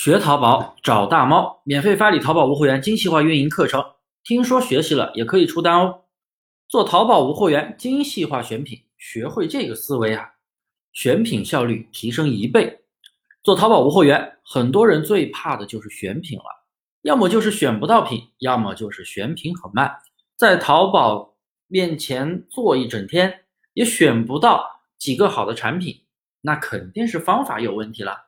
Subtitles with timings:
[0.00, 3.84] 学淘宝找大猫，免费发你淘宝无货源精细化运营课程，
[4.22, 6.02] 听说学习了也可以出单哦。
[6.68, 10.34] 做淘宝无货源精细化选品，学会这个思维啊，
[10.92, 12.84] 选品效率提升一倍。
[13.42, 16.44] 做淘宝无货源，很多人最怕的就是选品了，
[17.02, 19.92] 要么就是选不到品，要么就是选品很慢，
[20.36, 21.34] 在淘宝
[21.66, 23.40] 面前坐一整天
[23.72, 24.64] 也选不到
[24.96, 26.02] 几个好的产品，
[26.42, 28.27] 那肯定是方法有问题了。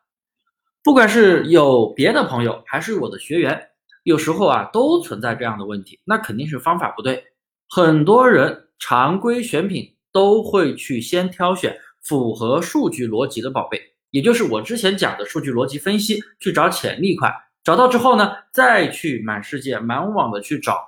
[0.82, 3.68] 不管是有别的朋友还是我的学员，
[4.02, 7.22] 有时候啊都存在这样的问题，那肯定是方法不对。
[7.68, 13.78] 很多人常规选品都会去先挑选符合数据逻辑的宝贝，
[14.10, 17.30] 也就是我之前讲的数据逻辑分析，去找潜力款，
[17.62, 20.82] 找到之后呢，再去满世界满网的去找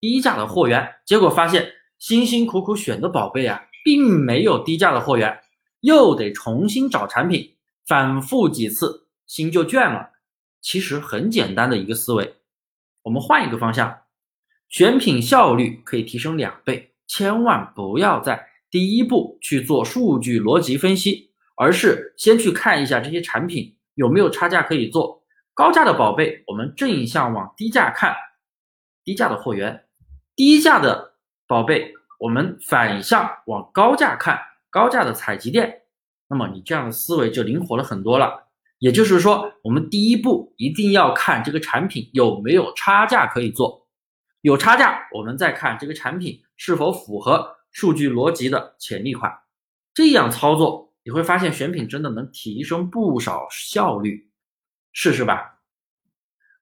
[0.00, 5.38] 低价的货源，结果发现辛辛苦苦选的宝贝啊，并没有低价的货源，
[5.80, 7.53] 又得重新找产品。
[7.86, 10.10] 反复几次，心就倦了。
[10.60, 12.36] 其实很简单的一个思维，
[13.02, 14.02] 我们换一个方向，
[14.68, 16.94] 选品效率可以提升两倍。
[17.06, 25.22] 千万不要在第一步去做数据逻辑分析，而是先去看一下这些产品有没有差价可以做。
[25.52, 28.16] 高价的宝贝，我们正向往低价看，
[29.04, 29.80] 低价的货源；
[30.34, 31.14] 低价的
[31.46, 35.82] 宝贝，我们反向往高价看，高价的采集店。
[36.34, 38.48] 那么你这样的思维就灵活了很多了。
[38.80, 43.86] 也就是说，我们第一步一定要看这个产品有没有差价可以做，
[44.40, 49.32] 有差价，我们再看这个产品是否符合数据逻辑的潜力款。
[49.94, 54.28] 这样操作，你会发现选品真的能提升不少效率，
[54.92, 55.60] 试试吧。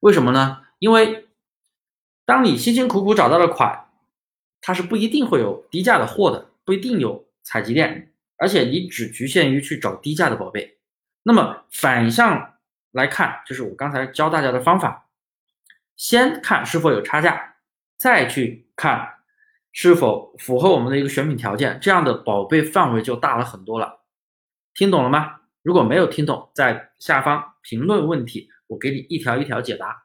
[0.01, 0.59] 为什么呢？
[0.81, 1.29] 因为
[2.27, 3.86] 当你辛辛苦苦找到了款，
[4.61, 8.11] 它是不一定会有低价的货的，不一定有采集店。
[8.43, 10.79] 而且你只局限于去找低价的宝贝，
[11.23, 12.55] 那么反向
[12.91, 15.09] 来看，就是我刚才教大家的方法，
[15.97, 17.55] 先看是否有差价，
[17.97, 19.09] 再去看
[19.70, 24.01] 是否符合我们的一个选品条件，这样的宝贝范围就大了很多了。
[24.75, 25.42] 听懂了吗？
[25.63, 30.02] 如果没有听懂，在下方评论问题，我给你一条一条解答。